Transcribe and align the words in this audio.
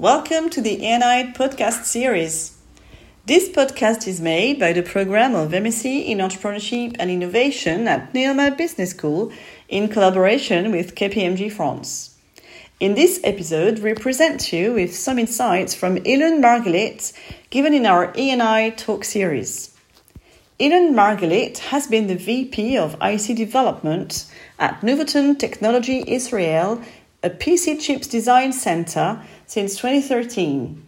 Welcome 0.00 0.48
to 0.50 0.62
the 0.62 0.82
E&I 0.82 1.30
podcast 1.36 1.84
series. 1.84 2.56
This 3.26 3.50
podcast 3.50 4.08
is 4.08 4.18
made 4.18 4.58
by 4.58 4.72
the 4.72 4.82
program 4.82 5.34
of 5.34 5.50
MSc 5.50 5.84
in 5.84 6.16
Entrepreneurship 6.16 6.96
and 6.98 7.10
Innovation 7.10 7.86
at 7.86 8.14
Neoma 8.14 8.56
Business 8.56 8.92
School 8.92 9.30
in 9.68 9.88
collaboration 9.88 10.72
with 10.72 10.94
KPMG 10.94 11.52
France. 11.52 12.16
In 12.80 12.94
this 12.94 13.20
episode, 13.22 13.80
we 13.80 13.92
present 13.92 14.54
you 14.54 14.72
with 14.72 14.96
some 14.96 15.18
insights 15.18 15.74
from 15.74 15.96
Ilan 15.98 16.40
Margalit 16.40 17.12
given 17.50 17.74
in 17.74 17.84
our 17.84 18.10
E&I 18.16 18.70
talk 18.78 19.04
series. 19.04 19.76
Ilan 20.58 20.94
Margalit 20.94 21.58
has 21.58 21.86
been 21.86 22.06
the 22.06 22.16
VP 22.16 22.78
of 22.78 22.96
IC 23.02 23.36
development 23.36 24.24
at 24.58 24.80
Nuvoton 24.80 25.38
Technology 25.38 26.02
Israel, 26.06 26.82
a 27.22 27.30
PC 27.30 27.80
chips 27.80 28.06
design 28.06 28.52
center 28.52 29.22
since 29.46 29.76
2013. 29.76 30.82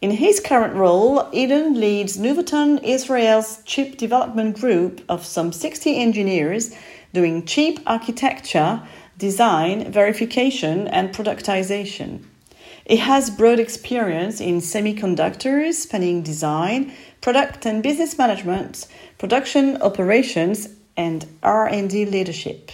In 0.00 0.10
his 0.12 0.38
current 0.38 0.74
role, 0.74 1.24
Ilan 1.32 1.76
leads 1.76 2.18
Nuvoton 2.18 2.82
Israel's 2.84 3.62
chip 3.64 3.96
development 3.96 4.60
group 4.60 5.02
of 5.08 5.26
some 5.26 5.52
60 5.52 5.96
engineers 5.96 6.74
doing 7.12 7.44
chip 7.44 7.80
architecture, 7.86 8.82
design, 9.18 9.90
verification, 9.90 10.86
and 10.88 11.14
productization. 11.14 12.22
He 12.86 12.98
has 12.98 13.30
broad 13.30 13.58
experience 13.58 14.40
in 14.40 14.58
semiconductors, 14.58 15.74
spanning 15.74 16.22
design, 16.22 16.92
product 17.20 17.66
and 17.66 17.82
business 17.82 18.16
management, 18.16 18.86
production 19.18 19.82
operations, 19.82 20.68
and 20.96 21.26
R&D 21.42 22.06
leadership. 22.06 22.70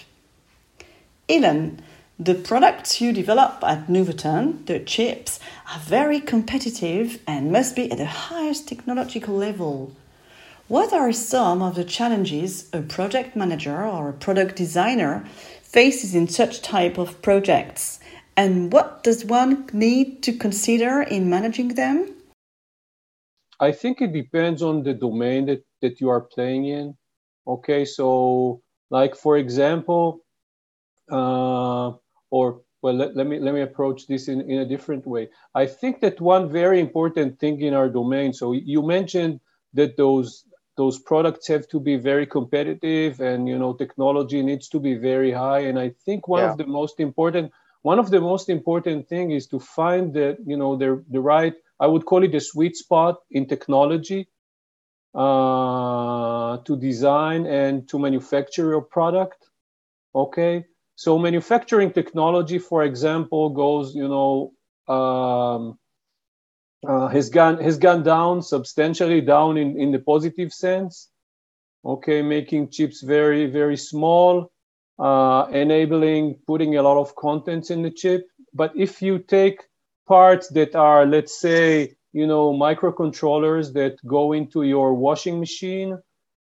Ilan, 1.29 1.79
the 2.25 2.35
products 2.35 3.01
you 3.01 3.13
develop 3.13 3.65
at 3.65 3.89
Nuvoton, 3.89 4.65
the 4.67 4.79
chips, 4.79 5.41
are 5.73 5.81
very 5.81 6.21
competitive 6.21 7.21
and 7.27 7.51
must 7.51 7.75
be 7.75 7.91
at 7.91 7.99
the 7.99 8.07
highest 8.07 8.69
technological 8.69 9.35
level. 9.35 9.93
What 10.69 10.93
are 10.93 11.13
some 11.13 11.63
of 11.63 11.75
the 11.75 11.85
challenges 11.85 12.69
a 12.73 12.81
project 12.83 13.35
manager 13.35 13.85
or 13.85 14.09
a 14.09 14.13
product 14.13 14.57
designer 14.57 15.25
faces 15.63 16.15
in 16.15 16.29
such 16.29 16.63
type 16.63 16.97
of 16.97 17.21
projects? 17.23 17.99
And 18.37 18.73
what 18.73 19.03
does 19.03 19.25
one 19.25 19.69
need 19.73 20.23
to 20.23 20.33
consider 20.33 21.03
in 21.03 21.29
managing 21.29 21.75
them? 21.75 22.15
I 23.59 23.73
think 23.73 24.01
it 24.01 24.13
depends 24.13 24.63
on 24.63 24.83
the 24.83 24.95
domain 24.95 25.47
that, 25.47 25.65
that 25.81 26.01
you 26.01 26.09
are 26.09 26.21
playing 26.21 26.67
in. 26.67 26.97
Okay, 27.47 27.85
so 27.85 28.63
like 28.91 29.17
for 29.17 29.37
example, 29.37 30.21
uh, 31.11 31.93
or 32.33 32.63
well 32.81 32.95
let, 32.95 33.15
let, 33.15 33.27
me 33.27 33.39
let 33.39 33.55
me 33.55 33.61
approach 33.61 34.07
this 34.07 34.27
in, 34.27 34.41
in 34.51 34.59
a 34.59 34.65
different 34.65 35.07
way. 35.07 35.29
I 35.55 35.67
think 35.67 36.01
that 36.01 36.21
one 36.21 36.51
very 36.51 36.81
important 36.81 37.39
thing 37.39 37.61
in 37.61 37.75
our 37.75 37.89
domain 37.89 38.33
so 38.33 38.53
you 38.53 38.83
mentioned 38.83 39.39
that 39.75 39.97
those 39.97 40.45
those 40.77 40.99
products 40.99 41.47
have 41.49 41.69
to 41.69 41.79
be 41.79 41.97
very 41.97 42.27
competitive 42.27 43.21
and 43.21 43.47
you 43.47 43.59
know 43.59 43.73
technology 43.75 44.43
needs 44.43 44.69
to 44.71 44.81
be 44.81 44.95
very 44.95 45.31
high. 45.31 45.61
And 45.61 45.79
i 45.79 45.89
think 46.05 46.27
one 46.27 46.43
yeah. 46.43 46.51
of 46.51 46.57
the 46.59 46.67
most 46.67 46.99
important 46.99 47.53
one 47.83 47.99
of 47.99 48.11
the 48.11 48.21
most 48.21 48.49
important 48.49 49.09
thing 49.09 49.33
is 49.33 49.47
to 49.49 49.59
find 49.61 50.15
the 50.15 50.37
you 50.47 50.57
know 50.57 50.77
the, 50.77 51.05
the 51.11 51.21
right 51.21 51.55
i 51.81 51.87
would 51.87 52.05
call 52.07 52.25
it 52.25 52.33
the 52.33 52.41
sweet 52.41 52.77
spot 52.77 53.17
in 53.31 53.47
technology 53.47 54.29
uh, 55.15 56.57
to 56.67 56.77
design 56.77 57.45
and 57.47 57.89
to 57.91 57.99
manufacture 57.99 58.69
your 58.71 58.81
product 58.97 59.51
okay 60.15 60.65
so 60.97 61.19
manufacturing 61.19 61.93
technology, 61.93 62.59
for 62.59 62.85
example, 62.85 63.51
goes, 63.51 63.95
you 63.95 64.09
know, 64.09 64.53
um, 64.95 65.79
uh, 66.87 67.09
has 67.09 67.31
gone 67.31 67.59
has 67.59 67.79
gone 67.79 68.03
down 68.03 68.43
substantially 68.43 69.21
down 69.21 69.57
in, 69.57 69.79
in 69.79 69.93
the 69.93 69.99
positive 69.99 70.53
sense. 70.53 71.09
Okay, 71.85 72.23
making 72.23 72.71
chips 72.71 73.03
very 73.03 73.47
very 73.47 73.77
small, 73.77 74.53
uh, 74.99 75.47
enabling 75.51 76.39
putting 76.47 76.77
a 76.77 76.83
lot 76.83 76.99
of 77.01 77.15
contents 77.17 77.71
in 77.71 77.83
the 77.83 77.91
chip. 77.91 78.27
But 78.55 78.73
if 78.77 79.01
you 79.03 79.19
take 79.19 79.63
parts 80.07 80.49
that 80.49 80.75
are, 80.75 81.07
let's 81.07 81.41
say, 81.41 81.97
you 82.13 82.27
know, 82.27 82.53
microcontrollers 82.53 83.73
that 83.75 83.97
go 84.07 84.33
into 84.33 84.63
your 84.63 84.95
washing 84.95 85.41
machine 85.41 85.99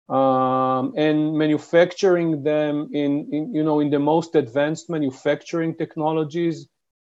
um, 0.09 0.93
and 0.95 1.38
manufacturing 1.38 2.43
them 2.43 2.89
in, 2.93 3.27
in, 3.31 3.53
you 3.53 3.63
know 3.63 3.79
in 3.79 3.89
the 3.89 3.99
most 3.99 4.35
advanced 4.35 4.89
manufacturing 4.89 5.73
technologies 5.75 6.67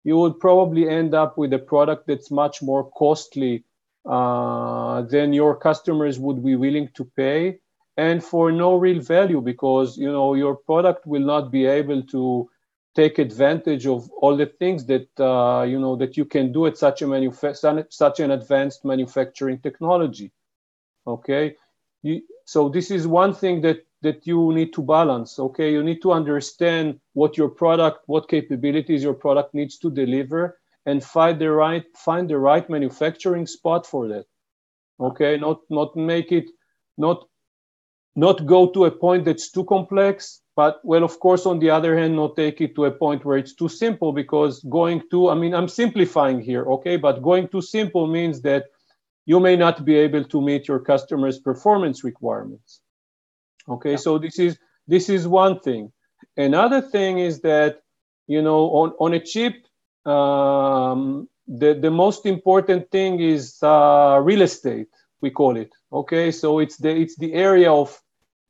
you 0.02 0.16
would 0.16 0.40
probably 0.40 0.88
end 0.88 1.14
up 1.14 1.36
with 1.38 1.52
a 1.52 1.58
product 1.58 2.06
that's 2.06 2.30
much 2.30 2.62
more 2.62 2.90
costly 2.92 3.64
uh, 4.08 5.02
than 5.02 5.32
your 5.32 5.54
customers 5.54 6.18
would 6.18 6.42
be 6.44 6.56
willing 6.56 6.88
to 6.94 7.04
pay 7.16 7.60
and 7.96 8.24
for 8.24 8.50
no 8.50 8.76
real 8.76 9.00
value 9.00 9.40
because 9.40 9.96
you 9.96 10.10
know 10.10 10.34
your 10.34 10.56
product 10.56 11.06
will 11.06 11.24
not 11.34 11.50
be 11.50 11.66
able 11.66 12.02
to 12.02 12.48
take 12.94 13.18
advantage 13.18 13.86
of 13.86 14.10
all 14.20 14.36
the 14.36 14.46
things 14.46 14.84
that 14.86 15.08
uh, 15.20 15.62
you 15.62 15.78
know 15.78 15.96
that 15.96 16.16
you 16.16 16.24
can 16.24 16.52
do 16.52 16.66
at 16.66 16.76
such 16.76 17.02
a 17.02 17.06
manufa- 17.06 17.54
such 17.90 18.20
an 18.20 18.30
advanced 18.30 18.84
manufacturing 18.84 19.58
technology. 19.58 20.32
Okay? 21.06 21.56
You, 22.02 22.22
so 22.50 22.68
this 22.68 22.90
is 22.90 23.06
one 23.06 23.32
thing 23.32 23.60
that 23.60 23.86
that 24.02 24.26
you 24.26 24.52
need 24.52 24.72
to 24.72 24.82
balance 24.82 25.38
okay? 25.38 25.70
You 25.72 25.84
need 25.84 26.02
to 26.02 26.10
understand 26.10 26.98
what 27.12 27.38
your 27.38 27.48
product 27.48 27.98
what 28.06 28.28
capabilities 28.28 29.04
your 29.04 29.14
product 29.14 29.54
needs 29.54 29.78
to 29.78 29.88
deliver 29.88 30.58
and 30.84 31.04
find 31.04 31.40
the 31.40 31.50
right 31.52 31.84
find 31.96 32.28
the 32.28 32.38
right 32.38 32.68
manufacturing 32.68 33.46
spot 33.46 33.86
for 33.86 34.08
that 34.08 34.26
okay? 34.98 35.36
Not 35.36 35.60
not 35.70 35.94
make 35.94 36.32
it 36.32 36.50
not 36.98 37.28
not 38.16 38.44
go 38.46 38.68
to 38.70 38.86
a 38.86 38.90
point 38.90 39.26
that's 39.26 39.52
too 39.52 39.64
complex 39.64 40.42
but 40.56 40.80
well 40.82 41.04
of 41.04 41.20
course 41.20 41.46
on 41.46 41.60
the 41.60 41.70
other 41.70 41.96
hand 41.96 42.16
not 42.16 42.34
take 42.34 42.60
it 42.60 42.74
to 42.74 42.86
a 42.86 42.90
point 43.04 43.24
where 43.24 43.38
it's 43.38 43.54
too 43.54 43.68
simple 43.68 44.12
because 44.12 44.58
going 44.64 45.00
to 45.12 45.28
i 45.28 45.36
mean 45.36 45.54
i'm 45.54 45.68
simplifying 45.68 46.40
here 46.40 46.64
okay? 46.74 46.96
But 46.96 47.22
going 47.22 47.46
too 47.46 47.62
simple 47.62 48.08
means 48.08 48.42
that 48.42 48.64
you 49.30 49.38
may 49.38 49.56
not 49.64 49.76
be 49.84 49.94
able 50.06 50.24
to 50.32 50.38
meet 50.48 50.62
your 50.70 50.80
customers 50.92 51.36
performance 51.50 51.98
requirements. 52.10 52.70
Okay 53.74 53.92
yeah. 53.92 54.04
so 54.06 54.18
this 54.24 54.36
is 54.46 54.52
this 54.92 55.08
is 55.16 55.22
one 55.44 55.54
thing. 55.66 55.92
Another 56.48 56.80
thing 56.94 57.12
is 57.28 57.34
that 57.50 57.72
you 58.34 58.42
know 58.46 58.60
on, 58.80 58.88
on 59.04 59.10
a 59.14 59.22
chip 59.32 59.54
um, 60.14 61.28
the, 61.62 61.70
the 61.86 61.92
most 62.04 62.26
important 62.34 62.90
thing 62.90 63.12
is 63.34 63.42
uh, 63.62 64.18
real 64.30 64.42
estate 64.50 64.92
we 65.22 65.30
call 65.30 65.54
it. 65.64 65.72
Okay 66.00 66.26
so 66.32 66.48
it's 66.62 66.78
the 66.84 66.92
it's 67.02 67.16
the 67.24 67.32
area 67.48 67.70
of 67.82 67.88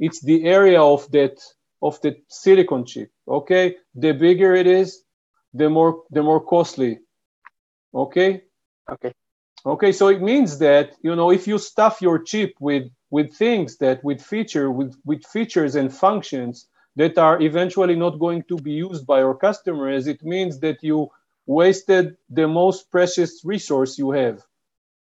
it's 0.07 0.21
the 0.31 0.39
area 0.59 0.81
of 0.95 1.01
that 1.17 1.37
of 1.83 2.01
the 2.03 2.13
silicon 2.29 2.83
chip. 2.91 3.11
Okay 3.29 3.77
the 3.95 4.13
bigger 4.13 4.55
it 4.55 4.69
is 4.81 4.89
the 5.61 5.69
more 5.69 5.93
the 6.11 6.23
more 6.23 6.43
costly. 6.53 6.93
Okay? 7.93 8.31
Okay 8.95 9.13
Okay, 9.66 9.93
so 9.93 10.09
it 10.09 10.22
means 10.22 10.59
that 10.59 10.97
you 11.03 11.15
know 11.15 11.31
if 11.31 11.47
you 11.47 11.59
stuff 11.59 12.00
your 12.00 12.19
chip 12.19 12.54
with 12.60 12.84
with 13.10 13.34
things 13.34 13.76
that 13.76 14.03
with 14.03 14.22
feature 14.22 14.71
with 14.71 14.97
with 15.04 15.25
features 15.26 15.75
and 15.75 15.93
functions 15.93 16.66
that 16.97 17.19
are 17.19 17.41
eventually 17.43 17.94
not 17.94 18.19
going 18.19 18.43
to 18.44 18.56
be 18.56 18.72
used 18.72 19.06
by 19.06 19.19
your 19.21 19.34
customers, 19.34 20.06
it 20.06 20.22
means 20.22 20.60
that 20.60 20.82
you 20.82 21.09
wasted 21.47 22.16
the 22.31 22.48
most 22.48 22.91
precious 22.91 23.43
resource 23.44 23.98
you 23.98 24.10
have. 24.12 24.43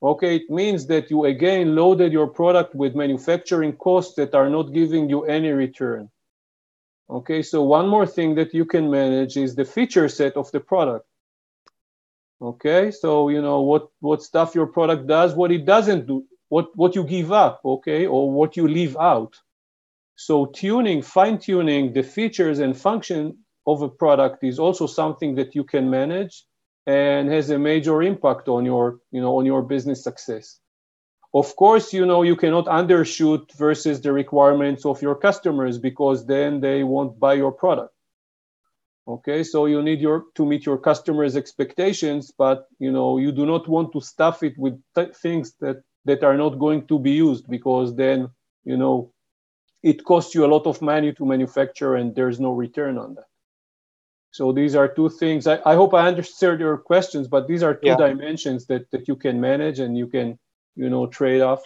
Okay, 0.03 0.37
it 0.37 0.51
means 0.51 0.87
that 0.87 1.11
you 1.11 1.25
again 1.25 1.75
loaded 1.75 2.13
your 2.13 2.29
product 2.29 2.75
with 2.75 2.95
manufacturing 2.95 3.73
costs 3.73 4.15
that 4.15 4.35
are 4.35 4.51
not 4.51 4.73
giving 4.73 5.09
you 5.09 5.25
any 5.25 5.51
return. 5.51 6.11
Okay, 7.11 7.43
so 7.43 7.63
one 7.63 7.89
more 7.89 8.07
thing 8.07 8.37
that 8.37 8.55
you 8.55 8.65
can 8.65 8.91
manage 8.91 9.37
is 9.37 9.55
the 9.55 9.65
feature 9.65 10.09
set 10.09 10.37
of 10.37 10.51
the 10.53 10.61
product 10.61 11.07
okay 12.45 12.91
so 12.91 13.29
you 13.29 13.41
know 13.41 13.61
what 13.61 13.89
what 14.01 14.23
stuff 14.23 14.55
your 14.55 14.67
product 14.67 15.07
does 15.07 15.35
what 15.35 15.51
it 15.51 15.65
doesn't 15.65 16.07
do 16.07 16.25
what 16.49 16.67
what 16.77 16.95
you 16.95 17.05
give 17.05 17.33
up 17.33 17.61
okay 17.65 18.07
or 18.07 18.31
what 18.31 18.57
you 18.57 18.69
leave 18.69 18.97
out. 18.97 19.35
So 20.17 20.47
tuning 20.47 21.03
fine 21.03 21.39
tuning 21.39 21.93
the 21.93 22.03
features 22.03 22.59
and 22.61 22.77
function 22.77 23.39
of 23.67 23.83
a 23.83 23.89
product 23.89 24.45
is 24.45 24.59
also 24.59 24.87
something 24.87 25.35
that 25.35 25.55
you 25.57 25.65
can 25.65 25.91
manage 25.91 26.45
and 26.87 27.29
has 27.37 27.51
a 27.51 27.59
major 27.59 28.03
impact 28.03 28.49
on 28.49 28.65
your 28.65 28.99
you 29.11 29.21
know 29.21 29.39
on 29.39 29.47
your 29.47 29.63
business 29.63 30.05
success. 30.05 30.61
Of 31.33 31.57
course 31.57 31.93
you 31.93 32.07
know 32.07 32.23
you 32.23 32.37
cannot 32.37 32.67
undershoot 32.67 33.45
versus 33.57 34.01
the 34.01 34.13
requirements 34.13 34.85
of 34.85 35.03
your 35.03 35.17
customers 35.17 35.79
because 35.79 36.27
then 36.27 36.61
they 36.61 36.85
won't 36.85 37.19
buy 37.19 37.35
your 37.35 37.53
product 37.53 37.95
okay 39.07 39.45
so 39.45 39.67
you 39.67 39.83
need 39.83 40.01
your 40.01 40.25
to 40.35 40.47
meet 40.47 40.65
your 40.67 40.79
customers 40.79 41.37
expectations 41.37 42.33
but 42.39 42.67
you 42.79 42.91
know 42.91 43.19
you 43.19 43.33
do 43.33 43.47
not 43.47 43.69
want 43.69 43.93
to 43.93 44.01
stuff 44.01 44.43
it 44.43 44.57
with 44.59 44.81
th- 44.95 45.15
things 45.15 45.55
that 45.61 45.83
that 46.05 46.23
are 46.25 46.37
not 46.37 46.59
going 46.59 46.87
to 46.87 46.99
be 46.99 47.13
used 47.13 47.49
because 47.49 47.95
then 47.97 48.29
you 48.65 48.77
know 48.77 49.13
it 49.83 50.05
costs 50.05 50.35
you 50.35 50.45
a 50.45 50.53
lot 50.55 50.67
of 50.67 50.81
money 50.81 51.13
to 51.13 51.27
manufacture 51.27 51.95
and 51.97 52.15
there's 52.15 52.41
no 52.41 52.53
return 52.53 52.99
on 52.99 53.15
that 53.15 53.29
So 54.35 54.53
these 54.53 54.75
are 54.75 54.89
two 54.89 55.11
things. 55.11 55.47
I, 55.47 55.61
I 55.65 55.77
hope 55.77 55.95
I 55.95 56.09
understood 56.09 56.59
your 56.59 56.77
questions, 56.77 57.29
but 57.29 57.47
these 57.47 57.63
are 57.63 57.73
two 57.73 57.91
yeah. 57.91 57.97
dimensions 57.97 58.67
that, 58.67 58.91
that 58.91 59.07
you 59.07 59.15
can 59.15 59.41
manage 59.41 59.79
and 59.79 59.97
you 59.97 60.09
can, 60.09 60.41
you 60.75 60.91
know, 60.91 61.07
trade 61.07 61.41
off. 61.41 61.63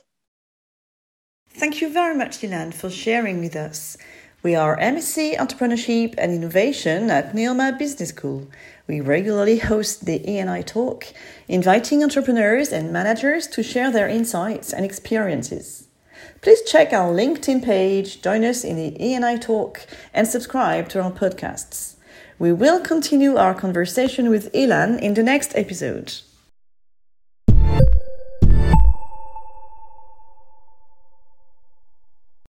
Thank 1.49 1.81
you 1.81 1.91
very 1.91 2.14
much, 2.14 2.41
Ilan, 2.41 2.75
for 2.75 2.91
sharing 2.91 3.41
with 3.41 3.56
us. 3.56 3.96
We 4.40 4.55
are 4.55 4.76
MSc 4.76 5.37
Entrepreneurship 5.37 6.14
and 6.17 6.32
Innovation 6.32 7.11
at 7.11 7.35
NEOMA 7.35 7.76
Business 7.76 8.11
School. 8.11 8.46
We 8.87 9.00
regularly 9.00 9.58
host 9.58 10.06
the 10.06 10.23
E&I 10.31 10.62
Talk, 10.62 11.06
inviting 11.49 12.05
entrepreneurs 12.05 12.69
and 12.73 12.93
managers 12.93 13.49
to 13.49 13.64
share 13.64 13.90
their 13.90 14.08
insights 14.08 14.73
and 14.73 14.85
experiences. 14.85 15.88
Please 16.40 16.62
check 16.62 16.93
our 16.93 17.12
LinkedIn 17.12 17.64
page, 17.64 18.23
join 18.23 18.44
us 18.44 18.62
in 18.62 18.76
the 18.76 19.05
E&I 19.05 19.38
Talk, 19.38 19.85
and 20.14 20.29
subscribe 20.29 20.88
to 20.91 21.02
our 21.02 21.11
podcasts. 21.11 21.96
We 22.38 22.52
will 22.52 22.79
continue 22.79 23.34
our 23.34 23.55
conversation 23.55 24.31
with 24.31 24.52
Ilan 24.52 25.00
in 25.00 25.14
the 25.14 25.25
next 25.25 25.52
episode. 25.56 26.14